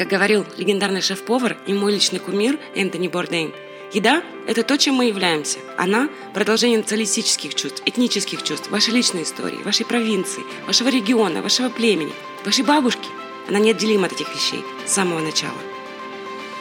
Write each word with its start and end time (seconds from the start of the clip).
Как 0.00 0.08
говорил 0.08 0.46
легендарный 0.56 1.02
шеф-повар 1.02 1.58
и 1.66 1.74
мой 1.74 1.92
личный 1.92 2.20
кумир 2.20 2.58
Энтони 2.74 3.06
Бордейн, 3.06 3.52
еда– 3.92 4.22
это 4.46 4.62
то, 4.62 4.78
чем 4.78 4.94
мы 4.94 5.04
являемся. 5.04 5.58
Она– 5.76 6.08
продолжение 6.32 6.78
националистических 6.78 7.54
чувств, 7.54 7.82
этнических 7.84 8.42
чувств, 8.42 8.70
вашей 8.70 8.94
личной 8.94 9.24
истории, 9.24 9.62
вашей 9.62 9.84
провинции, 9.84 10.42
вашего 10.66 10.88
региона, 10.88 11.42
вашего 11.42 11.68
племени, 11.68 12.14
вашей 12.46 12.64
бабушки. 12.64 13.10
Она 13.46 13.58
неотделима 13.58 14.06
от 14.06 14.12
этих 14.12 14.34
вещей 14.34 14.64
с 14.86 14.92
самого 14.92 15.20
начала. 15.20 15.58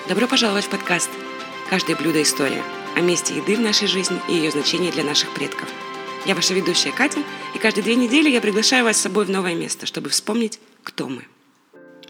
Добро 0.10 0.28
пожаловать 0.28 0.66
в 0.66 0.70
подкаст 0.70 1.10
«Каждое 1.70 1.96
блюдо– 1.96 2.22
история» 2.24 2.62
о 2.98 3.00
месте 3.00 3.38
еды 3.38 3.56
в 3.56 3.62
нашей 3.62 3.88
жизни 3.88 4.20
и 4.28 4.34
ее 4.34 4.52
значении 4.52 4.92
для 4.92 5.06
наших 5.06 5.34
предков. 5.34 5.70
Я 6.26 6.36
ваша 6.36 6.54
ведущая 6.54 6.92
Катя, 6.92 7.24
и 7.56 7.58
каждые 7.58 7.86
две 7.86 7.96
недели 7.96 8.30
я 8.30 8.42
приглашаю 8.42 8.84
вас 8.84 8.98
с 8.98 9.02
собой 9.02 9.24
в 9.24 9.30
новое 9.30 9.56
место, 9.56 9.86
чтобы 9.86 10.10
вспомнить, 10.10 10.60
кто 10.84 11.08
мы. 11.08 11.24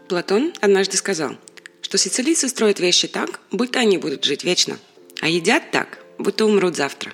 Платон 0.09 0.53
однажды 0.59 0.97
сказал, 0.97 1.37
что 1.83 1.99
сицилийцы 1.99 2.49
строят 2.49 2.79
вещи 2.79 3.07
так, 3.07 3.39
будто 3.51 3.79
они 3.79 3.99
будут 3.99 4.25
жить 4.25 4.43
вечно, 4.43 4.79
а 5.21 5.29
едят 5.29 5.69
так, 5.69 5.99
будто 6.17 6.45
умрут 6.45 6.75
завтра. 6.75 7.13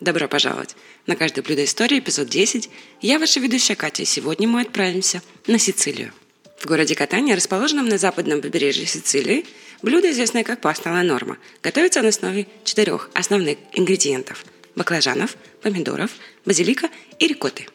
Добро 0.00 0.26
пожаловать! 0.26 0.74
На 1.06 1.16
каждое 1.16 1.42
блюдо 1.42 1.64
истории, 1.64 1.98
эпизод 1.98 2.30
10. 2.30 2.70
Я 3.02 3.18
ваша 3.18 3.40
ведущая 3.40 3.76
Катя, 3.76 4.02
и 4.02 4.06
сегодня 4.06 4.48
мы 4.48 4.62
отправимся 4.62 5.20
на 5.46 5.58
Сицилию. 5.58 6.12
В 6.58 6.64
городе 6.64 6.94
Катания, 6.94 7.36
расположенном 7.36 7.86
на 7.86 7.98
западном 7.98 8.40
побережье 8.40 8.86
Сицилии, 8.86 9.44
блюдо, 9.82 10.10
известное 10.12 10.44
как 10.44 10.62
паста 10.62 10.90
ла 10.90 11.02
норма, 11.02 11.36
готовится 11.62 12.00
на 12.00 12.08
основе 12.08 12.46
четырех 12.64 13.10
основных 13.12 13.58
ингредиентов– 13.74 14.46
баклажанов, 14.76 15.36
помидоров, 15.60 16.12
базилика 16.46 16.88
и 17.18 17.26
рикотты. 17.26 17.66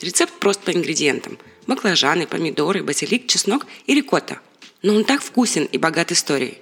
Рецепт 0.00 0.34
прост 0.34 0.60
по 0.60 0.70
ингредиентам– 0.72 1.38
баклажаны, 1.66 2.26
помидоры, 2.26 2.82
базилик, 2.82 3.26
чеснок 3.26 3.66
и 3.86 3.94
рикотта. 3.94 4.40
Но 4.82 4.94
он 4.94 5.04
так 5.04 5.22
вкусен 5.22 5.64
и 5.64 5.78
богат 5.78 6.12
историей. 6.12 6.58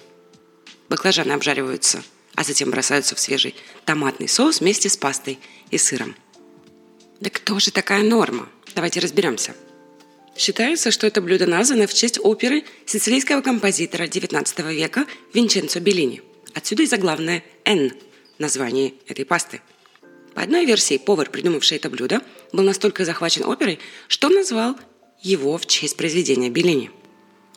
Баклажаны 0.88 1.32
обжариваются, 1.32 2.02
а 2.36 2.44
затем 2.44 2.70
бросаются 2.70 3.16
в 3.16 3.20
свежий 3.20 3.54
томатный 3.84 4.28
соус 4.28 4.60
вместе 4.60 4.88
с 4.88 4.96
пастой 4.96 5.38
и 5.70 5.78
сыром. 5.78 6.14
Да 7.20 7.28
кто 7.30 7.58
же 7.58 7.72
такая 7.72 8.02
Норма? 8.02 8.48
Давайте 8.74 9.00
разберемся. 9.00 9.54
Считается, 10.36 10.90
что 10.90 11.06
это 11.06 11.20
блюдо 11.20 11.46
названо 11.46 11.86
в 11.86 11.94
честь 11.94 12.18
оперы 12.20 12.64
сицилийского 12.86 13.40
композитора 13.40 14.04
XIX 14.04 14.74
века 14.74 15.06
Винченцо 15.32 15.80
Беллини. 15.80 16.22
Отсюда 16.54 16.84
и 16.84 16.86
заглавное 16.86 17.44
«Н»– 17.64 17.92
название 18.38 18.94
этой 19.08 19.24
пасты– 19.24 19.60
по 20.34 20.42
одной 20.42 20.66
версии, 20.66 20.98
повар, 20.98 21.30
придумавший 21.30 21.76
это 21.76 21.88
блюдо, 21.90 22.20
был 22.52 22.64
настолько 22.64 23.04
захвачен 23.04 23.44
оперой, 23.44 23.78
что 24.08 24.28
назвал 24.28 24.76
его 25.22 25.56
в 25.58 25.66
честь 25.66 25.96
произведения 25.96 26.50
Беллини. 26.50 26.90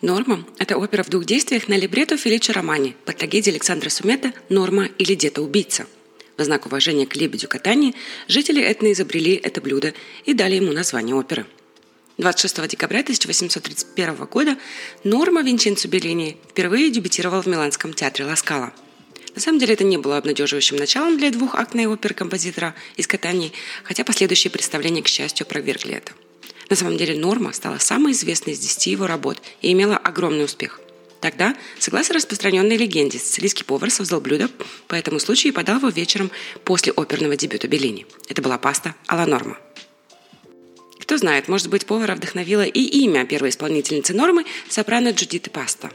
«Норма»– 0.02 0.46
это 0.60 0.78
опера 0.78 1.04
в 1.04 1.10
двух 1.10 1.26
действиях 1.26 1.68
на 1.68 1.76
либретто 1.76 2.18
Фелича 2.18 2.54
Романи 2.54 2.96
по 3.06 3.14
трагедии 3.14 3.50
Александра 3.50 3.90
Сумета 3.90 4.32
«Норма 4.48 4.86
или 4.86 5.16
где-то-убийца». 5.16 5.88
В 6.38 6.44
знак 6.44 6.68
уважения 6.68 7.08
к 7.08 7.16
лебедю 7.16 7.48
катания 7.48 7.96
жители 8.28 8.62
Этны 8.62 8.92
изобрели 8.92 9.34
это 9.34 9.60
блюдо 9.60 9.96
и 10.26 10.36
дали 10.36 10.56
ему 10.56 10.72
название 10.72 11.16
оперы. 11.16 11.48
26 12.20 12.68
декабря 12.68 13.00
1831 13.00 14.16
года 14.26 14.58
Норма 15.04 15.42
Винченцо 15.42 15.88
Беллини 15.88 16.38
впервые 16.50 16.92
дебютировал 16.92 17.42
в 17.42 17.48
Миланском 17.48 17.94
театре 17.94 18.26
Ласкала. 18.26 18.74
На 19.38 19.42
самом 19.42 19.60
деле 19.60 19.76
это 19.76 19.84
не 19.84 19.98
было 19.98 20.18
обнадеживающим 20.18 20.78
началом 20.78 21.18
для 21.18 21.30
двухактной 21.30 21.86
оперы 21.86 22.16
композитора 22.16 22.74
из 22.96 23.06
Катании, 23.06 23.54
хотя 23.84 24.04
последующие 24.04 24.50
представления, 24.50 25.04
к 25.04 25.08
счастью, 25.08 25.46
опровергли 25.46 25.94
это– 25.94 26.12
на 26.70 26.76
самом 26.76 26.98
деле 26.98 27.16
«Норма» 27.16 27.54
стала 27.54 27.78
самой 27.78 28.14
известной 28.14 28.54
из 28.54 28.60
десяти 28.60 28.90
его 28.90 29.06
работ 29.08 29.42
и 29.62 29.72
имела 29.72 29.96
огромный 29.96 30.46
успех. 30.46 30.82
Тогда, 31.22 31.56
согласно 31.80 32.16
распространенной 32.16 32.78
легенде, 32.78 33.20
сицилийский 33.20 33.64
повар 33.64 33.92
создал 33.92 34.22
блюдо 34.22 34.50
по 34.88 34.96
этому 34.96 35.20
случаю 35.20 35.54
и 35.54 35.56
подал 35.56 35.78
его 35.78 35.90
вечером 35.90 36.32
после 36.64 36.92
оперного 36.92 37.38
дебюта 37.38 37.68
Беллини. 37.68 38.06
Это 38.28 38.42
была 38.42 38.58
паста 38.58 38.96
«Алла 39.08 39.28
Норма». 39.28 39.58
Кто 41.00 41.16
знает, 41.18 41.48
может 41.48 41.70
быть, 41.70 41.86
повара 41.86 42.16
вдохновило 42.16 42.66
и 42.66 42.82
имя 42.82 43.26
первой 43.26 43.50
исполнительницы 43.50 44.14
Нормы– 44.14 44.46
сопрано 44.70 45.12
Джудиты 45.12 45.52
Паста. 45.52 45.92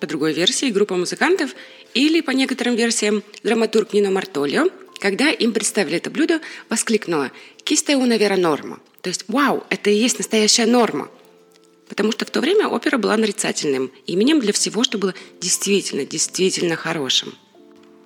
По 0.00 0.06
другой 0.06 0.32
версии, 0.32 0.70
группа 0.70 0.96
музыкантов 0.96 1.54
или, 1.92 2.22
по 2.22 2.30
некоторым 2.30 2.74
версиям, 2.74 3.22
драматург 3.42 3.92
Нино 3.92 4.10
Мартолио, 4.10 4.66
когда 4.98 5.30
им 5.30 5.52
представили 5.52 5.98
это 5.98 6.10
блюдо, 6.10 6.40
воскликнула 6.68 7.30
«Киста 7.64 7.92
una 7.92 8.18
vera 8.18 8.36
норма», 8.36 8.80
то 9.02 9.08
есть, 9.08 9.24
вау, 9.28 9.64
это 9.70 9.90
и 9.90 9.94
есть 9.94 10.18
настоящая 10.18 10.66
норма. 10.66 11.10
Потому 11.88 12.12
что 12.12 12.24
в 12.24 12.30
то 12.30 12.40
время 12.40 12.68
опера 12.68 12.98
была 12.98 13.16
нарицательным 13.16 13.90
именем 14.06 14.40
для 14.40 14.52
всего, 14.52 14.84
что 14.84 14.98
было 14.98 15.14
действительно, 15.40 16.04
действительно 16.04 16.76
хорошим. 16.76 17.34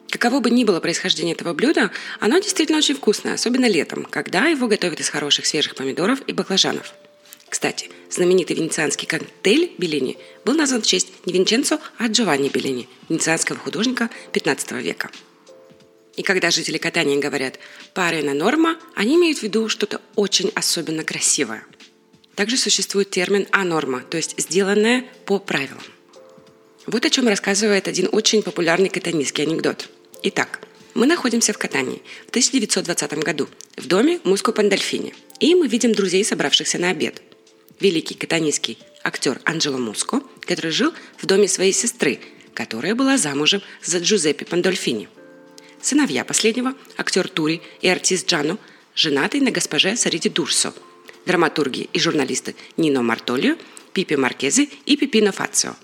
Каково 0.09 0.41
бы 0.41 0.50
ни 0.50 0.65
было 0.65 0.81
происхождение 0.81 1.34
этого 1.34 1.53
блюда, 1.53 1.91
оно 2.21 2.38
действительно 2.38 2.78
очень 2.78 2.94
вкусное, 2.94 3.34
особенно 3.34 3.69
летом, 3.69 4.05
когда 4.05 4.47
его 4.47 4.69
готовят 4.69 5.00
из 5.00 5.09
хороших 5.09 5.47
свежих 5.47 5.75
помидоров 5.75 6.22
и 6.26 6.32
баклажанов. 6.32 6.94
Кстати, 7.54 7.88
знаменитый 8.10 8.56
венецианский 8.56 9.06
коктейль 9.06 9.70
Беллини 9.78 10.19
был 10.44 10.54
назван 10.54 10.82
в 10.82 10.87
честь 10.87 11.12
не 11.25 11.32
Винченцо, 11.32 11.78
а 11.98 12.09
Джованни 12.09 12.48
Беллини, 12.48 12.88
венецианского 13.09 13.56
художника 13.56 14.10
XV 14.32 14.82
века. 14.82 15.09
И 16.16 16.25
когда 16.25 16.50
жители 16.50 16.78
Катании 16.78 17.16
говорят 17.16 17.60
«парена 17.94 18.34
норма», 18.34 18.76
они 18.97 19.14
имеют 19.14 19.38
в 19.38 19.44
виду 19.44 19.69
что-то 19.69 20.00
очень 20.16 20.50
особенно 20.56 21.04
красивое. 21.04 21.64
Также 22.34 22.56
существует 22.56 23.10
термин 23.10 23.47
«анорма», 23.53 24.00
то 24.00 24.16
есть 24.16 24.34
«сделанное 24.37 25.04
по 25.25 25.38
правилам». 25.38 25.84
Вот 26.87 27.04
о 27.04 27.10
чем 27.10 27.28
рассказывает 27.28 27.87
один 27.87 28.09
очень 28.10 28.43
популярный 28.43 28.88
катанийский 28.88 29.44
анекдот. 29.44 29.88
Итак, 30.25 30.59
мы 30.94 31.06
находимся 31.06 31.53
в 31.53 31.59
Катании 31.59 32.03
в 32.26 32.31
1920 32.31 33.12
году 33.19 33.48
в 33.76 33.87
доме 33.87 34.19
Муско 34.25 34.50
Пандольфини, 34.50 35.14
и 35.38 35.54
мы 35.54 35.69
видим 35.69 35.93
друзей, 35.93 36.25
собравшихся 36.25 36.78
на 36.78 36.91
обед. 36.91 37.22
Великий 37.80 38.14
катанийский 38.14 38.78
актер 39.02 39.41
Анджело 39.44 39.78
Муско, 39.78 40.22
который 40.41 40.70
жил 40.70 40.92
в 41.19 41.26
доме 41.26 41.48
своей 41.48 41.72
сестры, 41.72 42.20
которая 42.54 42.94
была 42.94 43.19
замужем 43.19 43.62
за 43.82 43.98
Джузеппе 43.98 44.44
Пандольфини– 44.44 45.08
Сыновья 45.84 46.25
последнего, 46.25 46.72
актер 46.97 47.28
Тури 47.28 47.60
и 47.82 47.88
артист 47.88 48.26
Джану, 48.26 48.58
женатый 48.94 49.42
на 49.42 49.50
госпоже 49.50 49.97
Сариди 49.97 50.30
Дурсо, 50.30 50.72
драматурги 51.26 51.91
и 51.92 52.00
журналисты 52.00 52.56
Нино 52.78 53.02
Мартолио, 53.02 53.56
Пипи 53.92 54.16
Маркезе 54.16 54.70
и 54.86 54.96
Пипино 54.96 55.31
Фацио. 55.31 55.76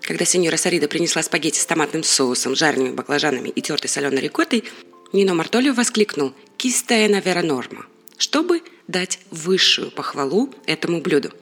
Когда 0.00 0.24
сеньора 0.24 0.56
Сарида 0.56 0.88
принесла 0.88 1.22
спагетти 1.22 1.58
с 1.58 1.66
томатным 1.66 2.04
соусом, 2.04 2.56
жареными 2.56 2.94
баклажанами 2.94 3.50
и 3.50 3.60
тертой 3.60 3.90
соленой 3.90 4.22
рикоттой, 4.22 4.64
Нино 5.12 5.34
Мартолио 5.34 5.74
воскликнул 5.74 6.32
«Кистая 6.56 7.20
вера 7.20 7.42
норма», 7.42 7.84
чтобы 8.18 8.62
дать 8.86 9.20
высшую 9.30 9.90
похвалу 9.90 10.54
этому 10.66 11.00
блюду. 11.00 11.32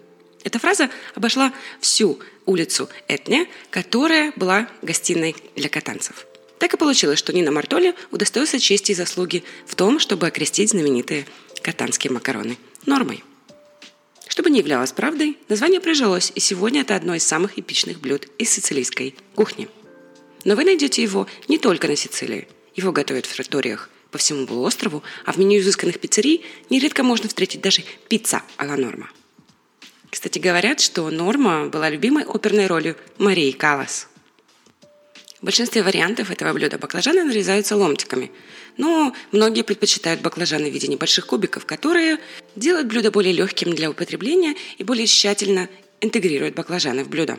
Эта 0.44 0.60
фраза 0.60 0.90
обошла 1.16 1.52
всю 1.80 2.20
улицу 2.44 2.88
Этня, 3.08 3.48
которая 3.70 4.32
была 4.36 4.68
гостиной 4.82 5.34
для 5.56 5.68
катанцев– 5.68 6.26
так 6.58 6.72
и 6.72 6.76
получилось, 6.76 7.18
что 7.18 7.32
Нина 7.32 7.50
Мартоли 7.52 7.94
удостоился 8.10 8.58
чести 8.58 8.92
и 8.92 8.94
заслуги 8.94 9.44
в 9.66 9.74
том, 9.74 9.98
чтобы 9.98 10.26
окрестить 10.26 10.70
знаменитые 10.70 11.26
катанские 11.62 12.12
макароны 12.12 12.56
нормой. 12.86 13.22
Чтобы 14.28 14.50
не 14.50 14.60
являлось 14.60 14.92
правдой, 14.92 15.38
название 15.48 15.80
прижилось, 15.80 16.32
и 16.34 16.40
сегодня 16.40 16.82
это 16.82 16.96
одно 16.96 17.14
из 17.14 17.24
самых 17.24 17.58
эпичных 17.58 18.00
блюд 18.00 18.28
из 18.38 18.50
сицилийской 18.50 19.14
кухни. 19.34 19.68
Но 20.44 20.54
вы 20.56 20.64
найдете 20.64 21.02
его 21.02 21.26
не 21.48 21.58
только 21.58 21.88
на 21.88 21.96
Сицилии. 21.96 22.48
Его 22.74 22.92
готовят 22.92 23.26
в 23.26 23.34
траториях 23.34 23.90
по 24.16 24.18
всему 24.18 24.46
полуострову, 24.46 25.02
а 25.26 25.32
в 25.32 25.36
меню 25.36 25.60
изысканных 25.60 26.00
пиццерий 26.00 26.42
нередко 26.70 27.02
можно 27.02 27.28
встретить 27.28 27.60
даже 27.60 27.82
пицца 28.08 28.40
а-ла 28.56 28.74
Норма. 28.74 29.10
Кстати, 30.10 30.38
говорят, 30.38 30.80
что 30.80 31.10
Норма 31.10 31.66
была 31.66 31.90
любимой 31.90 32.24
оперной 32.24 32.66
ролью 32.66 32.96
Марии 33.18 33.50
Калас– 33.52 34.08
в 35.42 35.44
большинстве 35.44 35.82
вариантов 35.82 36.30
этого 36.30 36.54
блюда 36.54 36.78
баклажаны 36.78 37.22
нарезаются 37.22 37.76
ломтиками, 37.76 38.32
но 38.78 39.14
многие 39.32 39.62
предпочитают 39.62 40.22
баклажаны 40.22 40.70
в 40.70 40.72
виде 40.72 40.88
небольших 40.88 41.26
кубиков, 41.26 41.66
которые 41.66 42.18
делают 42.56 42.88
блюдо 42.88 43.10
более 43.10 43.34
легким 43.34 43.74
для 43.74 43.90
употребления 43.90 44.56
и 44.78 44.82
более 44.82 45.06
тщательно 45.06 45.68
интегрируют 46.00 46.54
баклажаны 46.54 47.04
в 47.04 47.10
блюдо. 47.10 47.38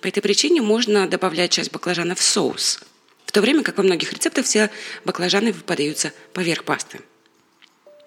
По 0.00 0.08
этой 0.08 0.20
причине 0.20 0.62
можно 0.62 1.08
добавлять 1.08 1.52
часть 1.52 1.70
баклажана 1.70 2.16
в 2.16 2.22
соус, 2.22 2.80
в 3.26 3.32
то 3.32 3.40
время 3.40 3.62
как 3.62 3.76
во 3.76 3.82
многих 3.82 4.12
рецептах 4.12 4.46
все 4.46 4.70
баклажаны 5.04 5.52
подаются 5.52 6.12
поверх 6.32 6.64
пасты. 6.64 7.00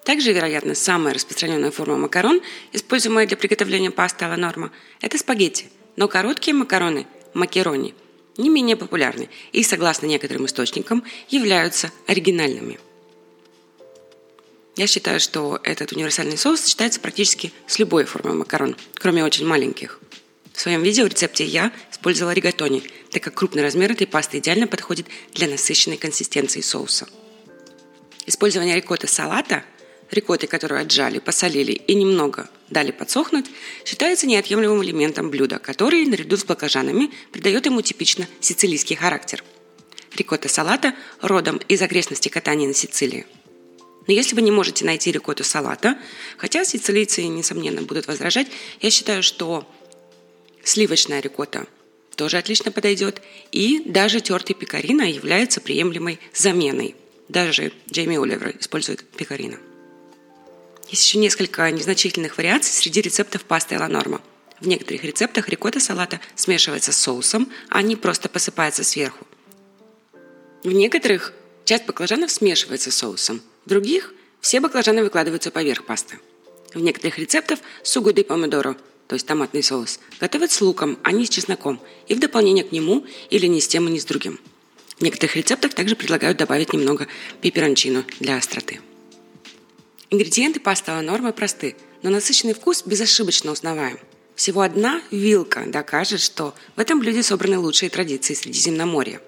Также, 0.03 0.33
вероятно, 0.33 0.73
самая 0.73 1.13
распространенная 1.13 1.71
форма 1.71 1.97
макарон, 1.97 2.41
используемая 2.73 3.27
для 3.27 3.37
приготовления 3.37 3.91
пасты 3.91 4.25
а 4.25 4.35
норма, 4.35 4.71
это 5.01 5.17
спагетти, 5.17 5.69
но 5.97 6.07
короткие 6.07 6.55
макароны– 6.55 7.05
макерони– 7.33 7.93
не 8.39 8.49
менее 8.49 8.77
популярны 8.77 9.29
и, 9.51 9.63
согласно 9.63 10.07
некоторым 10.07 10.45
источникам, 10.45 11.03
являются 11.27 11.91
оригинальными. 12.07 12.79
Я 14.75 14.87
считаю, 14.87 15.19
что 15.19 15.59
этот 15.63 15.91
универсальный 15.91 16.37
соус 16.37 16.61
сочетается 16.61 17.01
практически 17.01 17.51
с 17.67 17.79
любой 17.79 18.05
формой 18.05 18.33
макарон, 18.33 18.77
кроме 18.95 19.25
очень 19.25 19.45
маленьких. 19.45 19.99
В 20.59 20.61
своем 20.61 20.83
видеорецепте 20.83 21.45
я 21.45 21.71
использовала 21.89 22.33
ригатони, 22.33 22.83
так 23.11 23.23
как 23.23 23.33
крупный 23.33 23.63
размер 23.63 23.93
этой 23.93 24.05
пасты 24.05 24.39
идеально 24.39 24.67
подходит 24.67 25.07
для 25.33 25.47
насыщенной 25.47 25.95
консистенции 25.95 26.59
соуса. 26.59 27.07
Использование 28.25 28.75
рикотты 28.75 29.07
салата, 29.07 29.63
рикотты, 30.11 30.47
которую 30.47 30.81
отжали, 30.81 31.19
посолили 31.19 31.71
и 31.71 31.93
немного 31.95 32.49
дали 32.69 32.91
подсохнуть, 32.91 33.45
считается 33.85 34.27
неотъемлемым 34.27 34.83
элементом 34.83 35.29
блюда, 35.29 35.59
который, 35.59 36.05
наряду 36.05 36.35
с 36.35 36.43
баклажанами, 36.43 37.09
придает 37.31 37.65
ему 37.65 37.81
типично 37.81 38.27
сицилийский 38.41 38.97
характер. 38.97 39.41
Рикотта 40.13 40.49
салата 40.49 40.93
родом 41.21 41.61
из 41.69 41.81
окрестностей 41.81 42.29
катания 42.29 42.67
на 42.67 42.73
Сицилии. 42.73 43.25
Но 44.07 44.13
если 44.13 44.35
вы 44.35 44.41
не 44.41 44.51
можете 44.51 44.83
найти 44.83 45.09
рикотту 45.09 45.45
салата, 45.45 45.97
хотя 46.37 46.65
сицилийцы, 46.65 47.25
несомненно, 47.27 47.81
будут 47.83 48.07
возражать, 48.07 48.47
я 48.81 48.89
считаю, 48.89 49.23
что 49.23 49.65
Сливочная 50.63 51.19
рикотта 51.19 51.67
тоже 52.15 52.37
отлично 52.37 52.71
подойдет. 52.71 53.21
И 53.51 53.81
даже 53.85 54.19
тертый 54.19 54.55
пекарина 54.55 55.03
является 55.03 55.61
приемлемой 55.61 56.19
заменой. 56.33 56.95
Даже 57.29 57.71
Джейми 57.89 58.21
Оливер 58.21 58.55
использует 58.59 59.05
пекарина. 59.05 59.57
Есть 60.89 61.05
еще 61.05 61.19
несколько 61.19 61.69
незначительных 61.71 62.37
вариаций 62.37 62.73
среди 62.73 63.01
рецептов 63.01 63.45
пасты 63.45 63.77
Ла 63.79 63.87
Норма. 63.87 64.21
В 64.59 64.67
некоторых 64.67 65.03
рецептах 65.03 65.47
рикотта 65.47 65.79
салата 65.79 66.19
смешивается 66.35 66.91
с 66.91 66.97
соусом, 66.97 67.49
а 67.69 67.81
не 67.81 67.95
просто 67.95 68.27
посыпается 68.27 68.83
сверху. 68.83 69.25
В 70.63 70.71
некоторых 70.71 71.33
часть 71.63 71.85
баклажанов 71.85 72.31
смешивается 72.31 72.91
с 72.91 72.95
соусом, 72.95 73.41
в 73.65 73.69
других 73.69 74.13
все 74.41 74.59
баклажаны 74.59 75.03
выкладываются 75.03 75.51
поверх 75.51 75.85
пасты. 75.85 76.19
В 76.73 76.79
некоторых 76.79 77.17
рецептах 77.17 77.59
сугу 77.83 78.11
де 78.11 78.23
помидоро 78.23 78.75
то 79.09 79.15
есть 79.15 79.25
томатный 79.25 79.63
соус, 79.63 79.99
готовят 80.19 80.51
с 80.51 80.61
луком, 80.61 80.99
а 81.01 81.11
не 81.11 81.25
с 81.25 81.29
чесноком, 81.29 81.81
и 82.07 82.13
в 82.13 82.19
дополнение 82.19 82.63
к 82.63 82.71
нему 82.71 83.07
или 83.31 83.47
не 83.47 83.59
с 83.59 83.67
тем 83.67 83.87
и 83.87 83.91
не 83.91 83.99
с 83.99 84.05
другим. 84.05 84.39
В 84.99 85.01
некоторых 85.01 85.35
рецептах 85.35 85.73
также 85.73 85.95
предлагают 85.95 86.37
добавить 86.37 86.73
немного 86.73 87.07
пеперончино 87.41 88.05
для 88.19 88.37
остроты. 88.37 88.81
Ингредиенты 90.11 90.59
пасты 90.59 90.91
ла 90.91 91.01
норма 91.01 91.31
просты, 91.31 91.75
но 92.03 92.11
насыщенный 92.11 92.53
вкус 92.53 92.83
безошибочно 92.85 93.51
узнаваем. 93.51 93.97
Всего 94.35 94.61
одна 94.61 95.01
вилка 95.09 95.63
докажет, 95.65 96.21
что 96.21 96.53
в 96.75 96.79
этом 96.79 96.99
блюде 96.99 97.23
собраны 97.23 97.57
лучшие 97.57 97.89
традиции 97.89 98.35
Средиземноморья. 98.35 99.21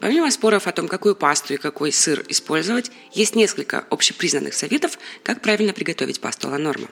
Помимо 0.00 0.30
споров 0.30 0.66
о 0.66 0.72
том, 0.72 0.86
какую 0.86 1.16
пасту 1.16 1.54
и 1.54 1.56
какой 1.56 1.92
сыр 1.92 2.26
использовать, 2.28 2.90
есть 3.14 3.34
несколько 3.34 3.86
общепризнанных 3.88 4.52
советов, 4.52 4.98
как 5.22 5.40
правильно 5.40 5.72
приготовить 5.72 6.20
пасту 6.20 6.48
ла 6.48 6.58
норма. 6.58 6.88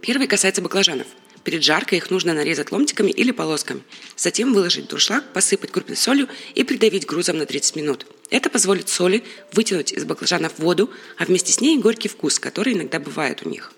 Первый 0.00 0.28
касается 0.28 0.62
баклажанов– 0.62 1.08
Перед 1.44 1.62
жаркой 1.62 1.98
их 1.98 2.10
нужно 2.10 2.32
нарезать 2.32 2.72
ломтиками 2.72 3.10
или 3.10 3.30
полосками. 3.30 3.82
Затем 4.16 4.54
выложить 4.54 4.88
дуршлаг, 4.88 5.24
посыпать 5.34 5.70
крупной 5.70 5.96
солью 5.96 6.28
и 6.54 6.64
придавить 6.64 7.06
грузом 7.06 7.36
на 7.36 7.44
30 7.44 7.76
минут. 7.76 8.06
Это 8.30 8.48
позволит 8.48 8.88
соли 8.88 9.22
вытянуть 9.52 9.92
из 9.92 10.04
баклажанов 10.06 10.58
воду, 10.58 10.90
а 11.18 11.26
вместе 11.26 11.52
с 11.52 11.60
ней 11.60 11.78
горький 11.78 12.08
вкус, 12.08 12.38
который 12.38 12.72
иногда 12.72 12.98
бывает 12.98 13.42
у 13.44 13.50
них. 13.50 13.72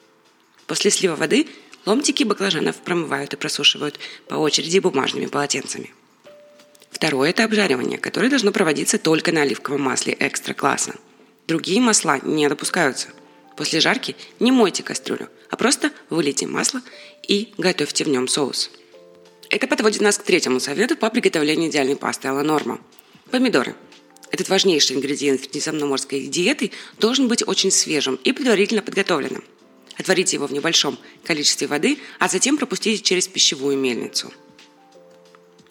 После 0.68 0.92
слива 0.92 1.16
воды 1.16 1.48
ломтики 1.84 2.22
баклажанов 2.22 2.76
промывают 2.76 3.34
и 3.34 3.36
просушивают 3.36 3.98
по 4.28 4.36
очереди 4.36 4.78
бумажными 4.78 5.26
полотенцами. 5.26 5.92
Второе– 6.90 7.30
это 7.30 7.44
обжаривание, 7.44 7.98
которое 7.98 8.30
должно 8.30 8.52
проводиться 8.52 8.98
только 8.98 9.32
на 9.32 9.42
оливковом 9.42 9.82
масле 9.82 10.16
экстра-класса. 10.18 10.94
Другие 11.48 11.80
масла 11.80 12.20
не 12.22 12.48
допускаются. 12.48 13.08
После 13.56 13.80
жарки 13.80 14.16
не 14.38 14.52
мойте 14.52 14.82
кастрюлю, 14.82 15.28
а 15.50 15.56
просто 15.56 15.90
вылейте 16.10 16.46
масло 16.46 16.82
и 17.26 17.52
готовьте 17.58 18.04
в 18.04 18.08
нем 18.08 18.28
соус. 18.28 18.70
Это 19.50 19.66
подводит 19.66 20.00
нас 20.00 20.18
к 20.18 20.22
третьему 20.22 20.60
совету 20.60 20.96
по 20.96 21.10
приготовлению 21.10 21.70
идеальной 21.70 21.96
пасты 21.96 22.28
Алла 22.28 22.42
Норма. 22.42 22.80
Помидоры. 23.30 23.74
Этот 24.30 24.48
важнейший 24.48 24.96
ингредиент 24.96 25.42
средиземноморской 25.42 26.26
диеты 26.26 26.72
должен 26.98 27.28
быть 27.28 27.46
очень 27.46 27.70
свежим 27.70 28.16
и 28.24 28.32
предварительно 28.32 28.82
подготовленным. 28.82 29.44
Отварите 29.96 30.36
его 30.36 30.46
в 30.46 30.52
небольшом 30.52 30.98
количестве 31.24 31.68
воды, 31.68 31.98
а 32.18 32.28
затем 32.28 32.58
пропустите 32.58 33.02
через 33.02 33.28
пищевую 33.28 33.78
мельницу. 33.78 34.32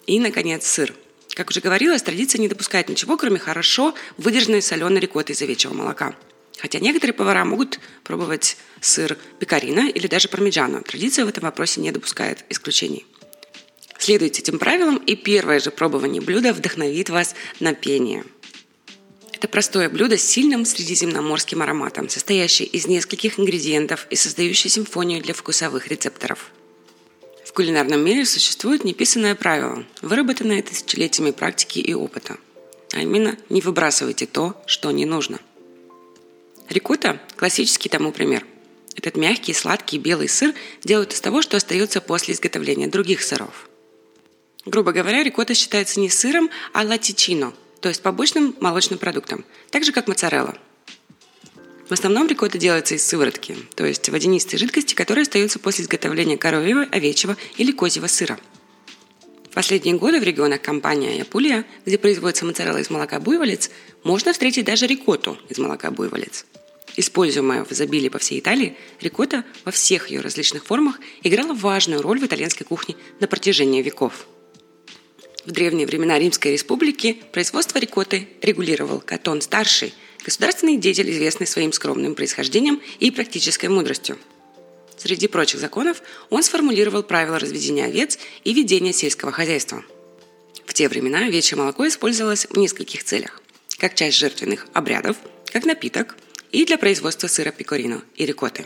И, 0.07 0.19
наконец, 0.19 0.66
сыр. 0.66 0.94
Как 1.36 1.50
уже 1.50 1.60
говорилось, 1.60 2.02
традиция 2.02 2.40
не 2.40 2.48
допускает 2.48 2.88
ничего, 2.88 3.18
кроме 3.18 3.40
хорошо 3.40 3.94
выдержанной 4.18 4.62
соленой 4.62 5.02
рикотты 5.02 5.34
из 5.34 5.42
овечьего 5.42 5.74
молока– 5.74 6.16
Хотя 6.57 6.80
некоторые 6.80 7.13
повара 7.13 7.44
могут 7.44 7.80
пробовать 8.04 8.57
сыр 8.80 9.18
пекарина 9.40 9.90
или 9.90 10.07
даже 10.07 10.30
пармиджано. 10.30 10.81
Традиция 10.81 11.25
в 11.25 11.28
этом 11.28 11.44
вопросе 11.44 11.81
не 11.81 11.92
допускает 11.92 12.46
исключений. 12.50 13.06
Следуйте 13.98 14.42
этим 14.42 14.60
правилам, 14.60 14.98
и 14.98 15.16
первое 15.16 15.60
же 15.60 15.72
пробование 15.72 16.22
блюда 16.22 16.54
вдохновит 16.54 17.10
вас 17.10 17.36
на 17.60 17.74
пение. 17.74 18.24
Это 19.34 19.48
простое 19.48 19.90
блюдо 19.90 20.18
с 20.18 20.24
сильным 20.24 20.66
средиземноморским 20.66 21.62
ароматом, 21.62 22.10
состоящее 22.10 22.68
из 22.68 22.88
нескольких 22.88 23.40
ингредиентов 23.40 24.07
и 24.10 24.16
создающее 24.16 24.69
симфонию 24.72 25.22
для 25.22 25.34
вкусовых 25.34 25.88
рецепторов. 25.88 26.52
В 27.46 27.52
кулинарном 27.54 28.04
мире 28.04 28.25
существует 28.25 28.84
неписанное 28.84 29.36
правило, 29.36 29.86
выработанное 30.02 30.62
тысячелетиями 30.62 31.31
практики 31.31 31.80
и 31.80 31.94
опыта. 31.94 32.38
А 32.94 33.02
именно, 33.02 33.38
не 33.50 33.62
выбрасывайте 33.62 34.25
то, 34.25 34.62
что 34.68 34.92
не 34.92 35.06
нужно– 35.06 35.40
Рикотта– 36.70 37.22
классический 37.36 37.90
тому 37.90 38.12
пример. 38.12 38.46
Этот 38.96 39.18
мягкий, 39.18 39.54
сладкий 39.54 39.98
белый 39.98 40.30
сыр 40.30 40.54
делают 40.84 41.14
из 41.14 41.22
того, 41.22 41.42
что 41.42 41.58
остается 41.58 42.02
после 42.02 42.34
изготовления 42.34 42.88
других 42.88 43.22
сыров. 43.22 43.70
Грубо 44.66 44.92
говоря, 44.92 45.22
рикотта 45.22 45.54
считается 45.54 46.00
не 46.00 46.10
сыром, 46.10 46.50
а 46.74 46.84
латичино, 46.84 47.54
то 47.82 47.90
есть 47.90 48.02
побочным 48.02 48.56
молочным 48.60 48.98
продуктом, 48.98 49.46
так 49.70 49.84
же 49.84 49.92
как 49.92 50.08
моцарелла. 50.08 50.58
В 51.88 51.92
основном 51.92 52.28
рикотта 52.28 52.58
делается 52.58 52.96
из 52.96 53.06
сыворотки, 53.06 53.56
то 53.76 53.86
есть 53.86 54.10
водянистой 54.10 54.58
жидкости, 54.58 54.96
которая 54.96 55.24
остается 55.24 55.60
после 55.60 55.84
изготовления 55.84 56.36
коровьего, 56.36 56.88
овечьего 56.92 57.38
или 57.58 57.72
козьего 57.72 58.08
сыра. 58.08 58.40
В 59.52 59.54
последние 59.54 59.96
годы 59.96 60.20
в 60.20 60.24
регионах 60.24 60.62
компания 60.62 61.18
Япулия, 61.20 61.64
где 61.86 62.00
производится 62.00 62.44
моцарелла 62.44 62.78
из 62.78 62.90
молока 62.90 63.20
буйволец, 63.20 63.70
можно 64.04 64.34
встретить 64.34 64.66
даже 64.66 64.88
рикотту 64.88 65.38
из 65.48 65.60
молока 65.60 65.92
буйволец. 65.92 66.46
Используемая 66.97 67.65
в 67.65 67.71
изобилии 67.71 68.09
по 68.09 68.19
всей 68.19 68.39
Италии, 68.39 68.77
рикотта 69.01 69.44
во 69.65 69.71
всех 69.71 70.09
ее 70.09 70.21
различных 70.21 70.63
формах 70.63 71.00
играла 71.24 71.53
важную 71.53 72.01
роль 72.01 72.19
в 72.19 72.25
итальянской 72.25 72.65
кухне 72.65 72.95
на 73.19 73.27
протяжении 73.27 73.81
веков. 73.81 74.27
В 75.45 75.51
древние 75.51 75.86
времена 75.86 76.18
Римской 76.18 76.54
республики 76.54 77.21
производство 77.31 77.78
рикотты 77.78 78.30
регулировал 78.42 78.99
Катон 78.99 79.42
Старший, 79.42 79.94
государственный 80.23 80.78
деятель, 80.78 81.11
известный 81.11 81.45
своим 81.45 81.73
скромным 81.73 82.16
происхождением 82.16 82.81
и 82.99 83.11
практической 83.11 83.68
мудростью. 83.68 84.18
Среди 84.97 85.28
прочих 85.28 85.59
законов 85.59 86.02
он 86.30 86.42
сформулировал 86.42 87.04
правила 87.04 87.37
разведения 87.37 87.85
овец 87.85 88.18
и 88.44 88.54
ведения 88.54 88.94
сельского 88.94 89.31
хозяйства. 89.31 89.83
В 90.66 90.73
те 90.73 90.87
времена 90.87 91.25
овечье 91.25 91.57
молоко 91.57 91.87
использовалось 91.87 92.47
в 92.49 92.57
нескольких 92.57 93.04
целях. 93.04 93.42
Как 93.78 93.94
часть 93.94 94.18
жертвенных 94.18 94.68
обрядов, 94.73 95.18
как 95.52 95.66
напиток, 95.66 96.16
и 96.56 96.66
для 96.66 96.78
производства 96.78 97.28
сыра 97.28 97.52
пекорино 97.52 98.02
и 98.16 98.26
рикотты. 98.26 98.66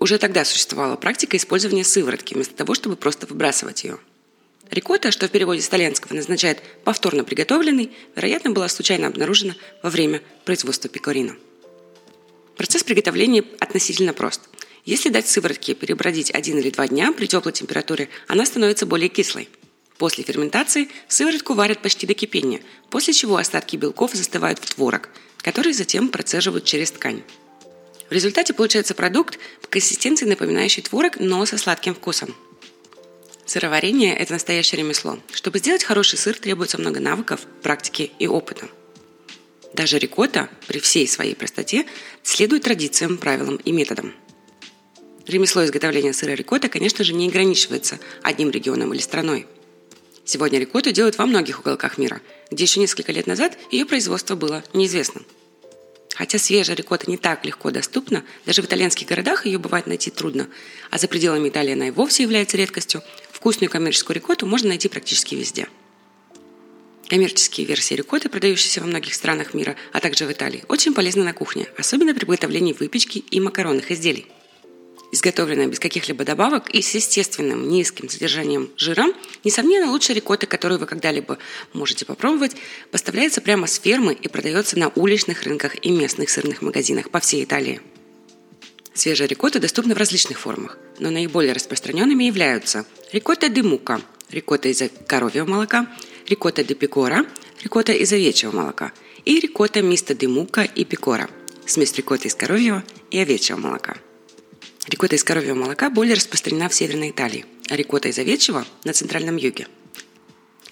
Уже 0.00 0.16
тогда 0.16 0.46
существовала 0.46 0.96
практика 0.96 1.36
использования 1.36 1.84
сыворотки 1.84 2.32
вместо 2.32 2.54
того, 2.54 2.72
чтобы 2.72 2.96
просто 2.96 3.26
выбрасывать 3.26 3.84
ее. 3.84 3.98
Рикотта, 4.70 5.10
что 5.10 5.28
в 5.28 5.30
переводе 5.30 5.60
с 5.60 5.68
итальянского 5.68 6.14
назначает 6.14 6.62
«повторно 6.84 7.22
приготовленный», 7.22 7.92
вероятно, 8.14 8.50
была 8.50 8.70
случайно 8.70 9.08
обнаружена 9.08 9.56
во 9.82 9.90
время 9.90 10.22
производства 10.46 10.88
пекорино. 10.88 11.36
Процесс 12.56 12.82
приготовления 12.82 13.44
относительно 13.60 14.14
прост. 14.14 14.48
Если 14.86 15.10
дать 15.10 15.28
сыворотке 15.28 15.74
перебродить 15.74 16.30
один 16.30 16.58
или 16.60 16.70
два 16.70 16.88
дня 16.88 17.12
при 17.12 17.26
теплой 17.26 17.52
температуре, 17.52 18.08
она 18.26 18.46
становится 18.46 18.86
более 18.86 19.10
кислой. 19.10 19.50
После 19.98 20.24
ферментации 20.24 20.88
сыворотку 21.08 21.52
варят 21.52 21.82
почти 21.82 22.06
до 22.06 22.14
кипения, 22.14 22.62
после 22.88 23.12
чего 23.12 23.36
остатки 23.36 23.76
белков 23.76 24.14
застывают 24.14 24.58
в 24.58 24.74
творог– 24.74 25.10
который 25.46 25.72
затем 25.72 26.08
процеживают 26.08 26.64
через 26.64 26.90
ткань. 26.90 27.22
В 28.10 28.12
результате 28.12 28.52
получается 28.52 28.96
продукт 28.96 29.38
по 29.62 29.68
консистенции 29.68 30.26
напоминающий 30.26 30.82
творог, 30.82 31.20
но 31.20 31.46
со 31.46 31.56
сладким 31.56 31.94
вкусом. 31.94 32.34
Сыроварение– 33.44 34.12
это 34.18 34.32
настоящее 34.32 34.80
ремесло. 34.80 35.20
Чтобы 35.32 35.60
сделать 35.60 35.84
хороший 35.84 36.18
сыр, 36.18 36.36
требуется 36.36 36.78
много 36.78 36.98
навыков, 36.98 37.42
практики 37.62 38.10
и 38.18 38.26
опыта. 38.26 38.66
Даже 39.72 40.00
рикотта, 40.00 40.50
при 40.66 40.80
всей 40.80 41.06
своей 41.06 41.36
простоте, 41.36 41.86
следует 42.24 42.64
традициям, 42.64 43.16
правилам 43.16 43.54
и 43.54 43.70
методам. 43.70 44.14
Ремесло 45.28 45.64
изготовления 45.64 46.12
сыра 46.12 46.32
рикотта, 46.32 46.68
конечно 46.68 47.04
же, 47.04 47.14
не 47.14 47.28
ограничивается 47.28 48.00
одним 48.24 48.50
регионом 48.50 48.92
или 48.92 49.00
страной. 49.00 49.46
Сегодня 50.26 50.58
рикотту 50.58 50.90
делают 50.90 51.18
во 51.18 51.24
многих 51.24 51.60
уголках 51.60 51.98
мира, 51.98 52.20
где 52.50 52.64
еще 52.64 52.80
несколько 52.80 53.12
лет 53.12 53.28
назад 53.28 53.56
ее 53.70 53.86
производство 53.86 54.34
было 54.34 54.64
неизвестным. 54.74 55.24
Хотя 56.16 56.38
свежая 56.38 56.74
рикотта 56.74 57.08
не 57.08 57.16
так 57.16 57.44
легко 57.44 57.70
доступна, 57.70 58.24
даже 58.44 58.60
в 58.60 58.64
итальянских 58.64 59.06
городах 59.06 59.46
ее 59.46 59.58
бывает 59.58 59.86
найти 59.86 60.10
трудно, 60.10 60.48
а 60.90 60.98
за 60.98 61.06
пределами 61.06 61.48
Италии 61.48 61.74
она 61.74 61.88
и 61.88 61.90
вовсе 61.92 62.24
является 62.24 62.56
редкостью, 62.56 63.02
вкусную 63.30 63.70
коммерческую 63.70 64.16
рикотту 64.16 64.46
можно 64.46 64.68
найти 64.68 64.88
практически 64.88 65.36
везде. 65.36 65.68
Коммерческие 67.08 67.64
версии 67.64 67.94
рикотты, 67.94 68.28
продающиеся 68.28 68.80
во 68.80 68.88
многих 68.88 69.14
странах 69.14 69.54
мира, 69.54 69.76
а 69.92 70.00
также 70.00 70.26
в 70.26 70.32
Италии, 70.32 70.64
очень 70.66 70.92
полезны 70.92 71.22
на 71.22 71.34
кухне, 71.34 71.68
особенно 71.78 72.14
при 72.14 72.24
приготовлении 72.24 72.72
выпечки 72.72 73.18
и 73.18 73.38
макаронных 73.38 73.92
изделий. 73.92 74.26
Изготовленная 75.16 75.66
без 75.66 75.78
каких-либо 75.78 76.26
добавок 76.26 76.68
и 76.68 76.82
с 76.82 76.94
естественным 76.94 77.70
низким 77.70 78.10
содержанием 78.10 78.68
жира, 78.76 79.06
несомненно, 79.44 79.90
лучшая 79.90 80.14
рикотта, 80.14 80.46
которую 80.46 80.78
вы 80.78 80.84
когда-либо 80.84 81.38
можете 81.72 82.04
попробовать, 82.04 82.54
поставляется 82.90 83.40
прямо 83.40 83.66
с 83.66 83.78
фермы 83.78 84.12
и 84.12 84.28
продается 84.28 84.78
на 84.78 84.88
уличных 84.88 85.44
рынках 85.44 85.82
и 85.82 85.90
местных 85.90 86.28
сырных 86.28 86.60
магазинах 86.60 87.08
по 87.08 87.20
всей 87.20 87.44
Италии. 87.44 87.80
Свежая 88.92 89.26
рикотта 89.26 89.58
доступна 89.58 89.94
в 89.94 89.98
различных 89.98 90.38
формах, 90.38 90.76
но 90.98 91.08
наиболее 91.08 91.54
распространенными 91.54 92.24
являются 92.24 92.84
рикотта 93.10 93.48
де 93.48 93.62
мука, 93.62 94.02
рикотта 94.28 94.68
из 94.68 94.82
коровьего 95.06 95.46
молока, 95.46 95.86
рикотта 96.28 96.62
де 96.62 96.74
пикора, 96.74 97.24
рикотта 97.62 97.92
из 97.92 98.12
овечьего 98.12 98.54
молока 98.54 98.92
и 99.24 99.40
рикотта 99.40 99.80
мисто 99.80 100.14
де 100.14 100.28
мука 100.28 100.64
и 100.64 100.84
пикора, 100.84 101.30
смесь 101.64 101.94
рикотты 101.94 102.28
из 102.28 102.34
коровьего 102.34 102.84
и 103.10 103.18
овечьего 103.18 103.56
молока. 103.56 103.96
Рикотта 104.88 105.16
из 105.16 105.24
коровьего 105.24 105.54
молока 105.54 105.90
более 105.90 106.14
распространена 106.14 106.68
в 106.68 106.74
Северной 106.74 107.10
Италии, 107.10 107.44
а 107.68 107.76
рикотта 107.76 108.08
из 108.08 108.18
овечьего– 108.18 108.64
на 108.84 108.92
Центральном 108.92 109.36
юге. 109.36 109.66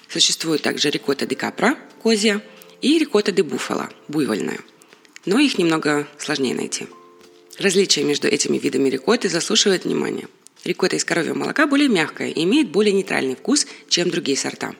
Существует 0.09 0.63
также 0.63 0.91
рикотта 0.91 1.27
де 1.27 1.35
капра– 1.35 1.77
козья, 2.03 2.41
и 2.81 2.97
рикотта 2.99 3.33
де 3.33 3.43
буфало– 3.43 3.91
буйвольная. 4.09 4.61
Но 5.27 5.41
их 5.41 5.59
немного 5.59 6.07
сложнее 6.19 6.55
найти. 6.55 6.87
Различия 7.59 8.05
между 8.05 8.29
этими 8.29 8.57
видами 8.57 8.89
рикотты 8.89 9.29
заслушивают 9.29 9.85
внимание. 9.85 10.29
Рикотта 10.63 10.95
из 10.95 11.05
коровьего 11.05 11.35
молока 11.35 11.67
более 11.67 11.89
мягкая 11.89 12.31
и 12.31 12.45
имеет 12.45 12.71
более 12.71 12.93
нейтральный 12.93 13.35
вкус, 13.35 13.67
чем 13.89 14.11
другие 14.11 14.39
сорта. 14.39 14.77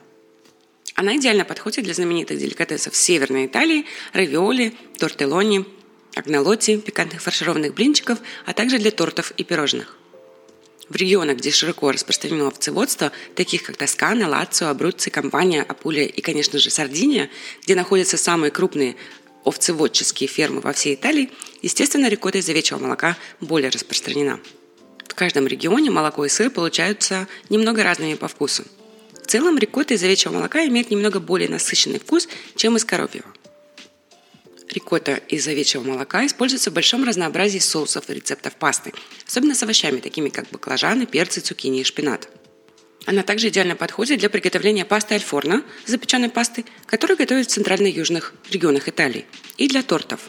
Она 0.93 1.17
идеально 1.17 1.43
подходит 1.43 1.83
для 1.83 1.93
знаменитых 1.93 2.39
деликатесов 2.39 2.95
Северной 2.95 3.47
Италии– 3.47 3.85
равиоли, 4.13 4.73
тортеллони, 4.97 5.65
агналоти, 6.15 6.77
пикантных 6.77 7.21
фаршированных 7.21 7.73
блинчиков, 7.73 8.19
а 8.45 8.53
также 8.53 8.79
для 8.79 8.91
тортов 8.91 9.31
и 9.37 9.43
пирожных. 9.43 9.97
В 10.89 10.95
регионах, 10.95 11.37
где 11.37 11.49
широко 11.49 11.91
распространено 11.91 12.47
овцеводство, 12.47 13.11
таких 13.35 13.63
как 13.63 13.75
Тоскана, 13.75 14.29
Лацио, 14.29 14.67
Абруцци, 14.67 15.09
Кампания, 15.09 15.63
Апулия 15.63 16.05
и, 16.05 16.21
конечно 16.21 16.59
же, 16.59 16.69
Сардиния, 16.69 17.29
где 17.63 17.75
находятся 17.75 18.17
самые 18.17 18.51
крупные 18.51 18.95
овцеводческие 19.45 20.27
фермы 20.27 20.61
во 20.61 20.73
всей 20.73 20.95
Италии, 20.95 21.31
естественно, 21.61 22.07
рикотта 22.07 22.37
из 22.37 22.49
овечьего 22.49 22.77
молока 22.77 23.17
более 23.41 23.69
распространена. 23.69 24.39
В 25.07 25.15
каждом 25.15 25.47
регионе 25.47 25.89
молоко 25.89 26.25
и 26.25 26.29
сыр 26.29 26.51
получаются 26.51 27.27
немного 27.49 27.83
разными 27.83 28.15
по 28.15 28.27
вкусу. 28.27 28.63
В 29.13 29.27
целом, 29.27 29.57
рикотта 29.57 29.95
из 29.95 30.03
овечьего 30.03 30.33
молока 30.33 30.65
имеет 30.65 30.91
немного 30.91 31.19
более 31.19 31.49
насыщенный 31.49 31.99
вкус, 31.99 32.27
чем 32.55 32.77
из 32.77 32.85
коровьего– 32.85 33.25
Рикотта 34.69 35.21
из 35.29 35.47
овечьего 35.47 35.83
молока 35.83 36.25
используется 36.25 36.71
в 36.71 36.73
большом 36.73 37.03
разнообразии 37.03 37.59
соусов 37.59 38.09
и 38.09 38.13
рецептов 38.13 38.55
пасты, 38.55 38.93
особенно 39.27 39.55
с 39.55 39.63
овощами, 39.63 39.99
такими 39.99 40.29
как 40.29 40.49
баклажаны, 40.49 41.05
перцы, 41.05 41.41
цукини 41.41 41.81
и 41.81 41.83
шпинат. 41.83 42.29
Она 43.05 43.21
также 43.21 43.49
идеально 43.49 43.75
подходит 43.75 44.19
для 44.19 44.29
приготовления 44.29 44.83
пасты 44.83 45.13
альфорно, 45.13 45.63
запеченной 45.85 46.29
пасты, 46.29 46.65
которую 46.87 47.17
готовят 47.17 47.47
в 47.47 47.51
центрально-южных 47.51 48.33
регионах 48.49 48.89
Италии, 48.89 49.25
и 49.57 49.67
для 49.67 49.83
тортов. 49.83 50.21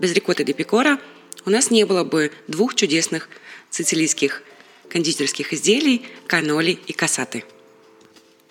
Без 0.00 0.12
рикотты 0.12 0.42
де 0.42 0.52
пикора 0.52 1.00
у 1.44 1.50
нас 1.50 1.70
не 1.70 1.84
было 1.84 2.02
бы 2.02 2.32
двух 2.48 2.74
чудесных 2.74 3.28
сицилийских 3.70 4.42
кондитерских 4.88 5.52
изделий– 5.52 6.04
каноли 6.26 6.78
и 6.86 6.92
касаты. 6.92 7.44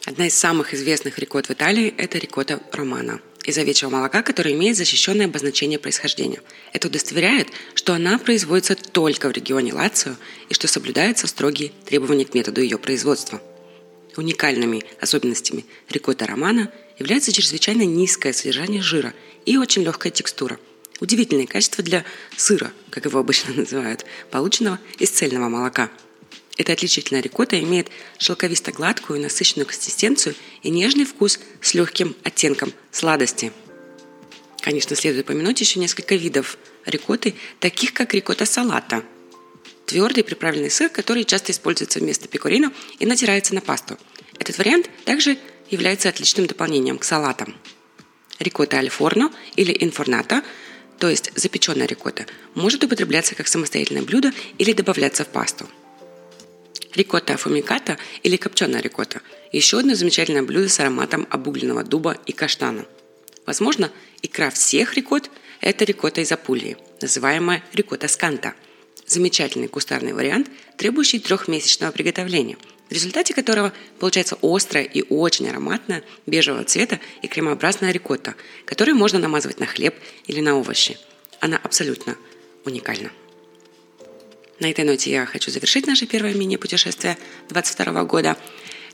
Одна 0.05 0.27
из 0.27 0.35
самых 0.35 0.73
известных 0.73 1.19
рикот 1.19 1.47
в 1.47 1.51
Италии– 1.51 1.93
это 1.97 2.17
рикотта 2.17 2.61
романа– 2.71 3.19
из 3.45 3.57
овечьего 3.57 3.89
молока, 3.89 4.21
который 4.21 4.53
имеет 4.53 4.77
защищенное 4.77 5.25
обозначение 5.25 5.79
происхождения. 5.79 6.41
Это 6.73 6.87
удостоверяет, 6.87 7.47
что 7.73 7.93
она 7.93 8.17
производится 8.17 8.75
только 8.75 9.29
в 9.29 9.31
регионе 9.31 9.73
Лацио 9.73 10.15
и 10.49 10.53
что 10.53 10.67
соблюдаются 10.67 11.27
строгие 11.27 11.71
требования 11.85 12.25
к 12.25 12.33
методу 12.33 12.61
ее 12.61 12.77
производства. 12.77 13.41
Уникальными 14.17 14.83
особенностями 14.99 15.65
рикотта 15.89 16.25
романа 16.25 16.71
является 16.97 17.31
чрезвычайно 17.31 17.83
низкое 17.83 18.33
содержание 18.33 18.81
жира 18.81 19.13
и 19.45 19.57
очень 19.57 19.83
легкая 19.83 20.11
текстура. 20.11 20.59
Удивительное 20.99 21.47
качество 21.47 21.83
для 21.83 22.03
сыра, 22.35 22.71
как 22.89 23.05
его 23.05 23.19
обычно 23.19 23.53
называют, 23.55 24.05
полученного 24.31 24.79
из 24.97 25.09
цельного 25.09 25.47
молока– 25.47 25.89
эта 26.59 26.73
отличительная 26.73 27.21
рикотта 27.21 27.57
имеет 27.61 27.87
шелковисто-гладкую 28.19 29.21
насыщенную 29.21 29.65
консистенцию 29.65 30.35
и 30.61 30.69
нежный 30.69 31.05
вкус 31.05 31.39
с 31.61 31.73
легким 31.73 32.17
оттенком 32.23 32.73
сладости. 32.91 33.53
Конечно, 34.59 34.93
следует 34.97 35.25
упомянуть 35.25 35.61
еще 35.61 35.79
несколько 35.79 36.15
видов 36.15 36.57
рикотты, 36.85 37.33
таких 37.61 37.93
как 37.93 38.13
рикотта 38.13 38.45
салата. 38.45 39.03
Твердый 39.85 40.25
приправленный 40.25 40.69
сыр, 40.69 40.89
который 40.89 41.23
часто 41.23 41.53
используется 41.53 41.99
вместо 41.99 42.27
пекорина 42.27 42.73
и 42.99 43.05
натирается 43.05 43.55
на 43.55 43.61
пасту. 43.61 43.97
Этот 44.37 44.57
вариант 44.57 44.89
также 45.05 45.37
является 45.69 46.09
отличным 46.09 46.45
дополнением 46.45 46.97
к 46.97 47.05
салатам. 47.05 47.55
Рикотта 48.37 48.79
аль 48.79 48.89
форно 48.89 49.31
или 49.55 49.75
инфорната, 49.79 50.43
то 50.97 51.09
есть 51.09 51.31
запеченная 51.35 51.87
рикотта, 51.87 52.25
может 52.53 52.83
употребляться 52.83 53.33
как 53.33 53.47
самостоятельное 53.47 54.03
блюдо 54.03 54.33
или 54.57 54.73
добавляться 54.73 55.23
в 55.23 55.29
пасту– 55.29 55.65
Рикотта 56.95 57.35
афумиката 57.35 57.97
или 58.23 58.37
копченая 58.37 58.81
рикотта– 58.81 59.21
еще 59.51 59.79
одно 59.79 59.95
замечательное 59.95 60.43
блюдо 60.43 60.69
с 60.69 60.79
ароматом 60.79 61.27
обугленного 61.29 61.83
дуба 61.83 62.17
и 62.25 62.31
каштана. 62.31 62.85
Возможно, 63.45 63.91
икра 64.21 64.49
всех 64.51 64.95
рикот– 64.95 65.29
это 65.61 65.85
рикотта 65.85 66.21
из 66.21 66.31
Апулии, 66.31 66.77
называемая 67.01 67.63
рикотта 67.73 68.07
сканта. 68.07 68.53
Замечательный 69.07 69.67
кустарный 69.67 70.13
вариант, 70.13 70.51
требующий 70.77 71.19
трехмесячного 71.19 71.91
приготовления, 71.91 72.57
в 72.89 72.91
результате 72.93 73.33
которого 73.33 73.73
получается 73.99 74.37
острая 74.41 74.83
и 74.83 75.03
очень 75.09 75.49
ароматная 75.49 76.03
бежевого 76.27 76.63
цвета 76.63 76.99
и 77.23 77.27
кремообразная 77.27 77.91
рикотта, 77.91 78.35
которую 78.65 78.95
можно 78.95 79.17
намазывать 79.17 79.59
на 79.59 79.65
хлеб 79.65 79.95
или 80.27 80.41
на 80.41 80.55
овощи. 80.55 80.97
Она 81.39 81.57
абсолютно 81.57 82.17
уникальна. 82.65 83.11
На 84.59 84.69
этой 84.69 84.83
ноте 84.83 85.11
я 85.11 85.25
хочу 85.25 85.51
завершить 85.51 85.87
наше 85.87 86.05
первое 86.05 86.33
мини-путешествие 86.33 87.17
2022 87.47 88.03
года. 88.03 88.37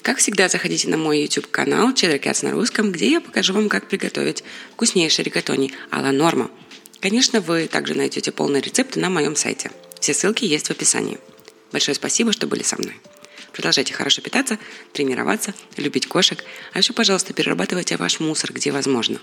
Как 0.03 0.19
всегда, 0.19 0.48
заходите 0.48 0.88
на 0.89 0.98
мой 0.98 1.22
YouTube-канал 1.22 1.91
Cheddar 1.91 2.45
на 2.45 2.51
русском, 2.51 2.91
где 2.91 3.10
я 3.10 3.19
покажу 3.19 3.53
вам, 3.53 3.67
как 3.67 3.88
приготовить 3.88 4.43
вкуснейший 4.74 5.24
ригатони 5.25 5.74
а-ла 5.89 6.12
норма. 6.12 6.51
Конечно, 7.00 7.41
вы 7.41 7.67
также 7.67 7.95
найдете 7.95 8.31
полные 8.31 8.62
рецепты 8.62 9.00
на 9.00 9.10
моем 9.10 9.36
сайте. 9.36 9.72
Все 10.00 10.13
ссылки 10.13 10.45
есть 10.45 10.67
в 10.67 10.72
описании. 10.72 11.17
Большое 11.72 11.95
спасибо, 11.95 12.31
что 12.31 12.45
были 12.45 12.62
со 12.62 12.77
мной. 12.77 12.93
Продолжайте 13.51 13.93
хорошо 13.93 14.22
питаться, 14.22 14.60
тренироваться, 14.93 15.55
любить 15.77 16.07
кошек, 16.07 16.43
а 16.74 16.77
еще, 16.77 16.93
пожалуйста, 16.93 17.34
перерабатывайте 17.34 17.98
ваш 17.98 18.19
мусор, 18.19 18.53
где 18.53 18.72
возможно. 18.72 19.19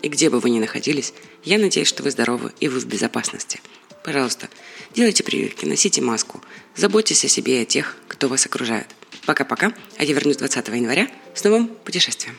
И 0.00 0.08
где 0.08 0.30
бы 0.30 0.40
вы 0.40 0.48
ни 0.48 0.60
находились, 0.60 1.12
я 1.44 1.58
надеюсь, 1.58 1.88
что 1.88 2.02
вы 2.02 2.10
здоровы 2.10 2.52
и 2.60 2.68
вы 2.68 2.78
в 2.78 2.86
безопасности. 2.86 3.60
Пожалуйста, 4.04 4.50
делайте 4.94 5.24
прививки, 5.24 5.64
носите 5.64 6.02
маску, 6.02 6.42
заботьтесь 6.76 7.24
о 7.24 7.28
себе 7.28 7.60
и 7.60 7.62
о 7.62 7.64
тех, 7.64 7.96
кто 8.06 8.28
вас 8.28 8.44
окружает. 8.44 8.86
Пока-пока, 9.24 9.72
а 9.96 10.04
я 10.04 10.12
вернусь 10.12 10.36
20 10.36 10.68
января 10.68 11.08
с 11.34 11.42
новым 11.42 11.68
путешествием. 11.68 12.36